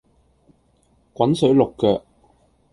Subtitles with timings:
[1.13, 2.03] 滾水淥腳